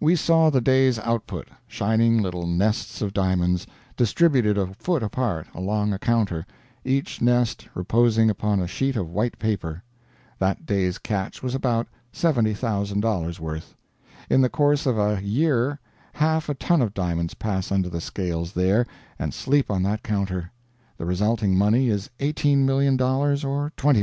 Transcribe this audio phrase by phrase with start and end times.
[0.00, 5.94] We saw the day's output shining little nests of diamonds, distributed a foot apart, along
[5.94, 6.44] a counter,
[6.84, 9.82] each nest reposing upon a sheet of white paper.
[10.38, 13.74] That day's catch was about $70,000 worth.
[14.28, 15.80] In the course of a year
[16.12, 18.86] half a ton of diamonds pass under the scales there
[19.18, 20.52] and sleep on that counter;
[20.98, 23.90] the resulting money is $18,000,000 or $20,000,000.